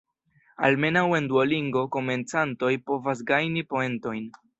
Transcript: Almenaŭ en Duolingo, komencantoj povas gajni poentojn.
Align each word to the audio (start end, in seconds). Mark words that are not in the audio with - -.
Almenaŭ 0.67 1.03
en 1.17 1.27
Duolingo, 1.31 1.83
komencantoj 1.97 2.71
povas 2.89 3.23
gajni 3.33 3.65
poentojn. 3.75 4.27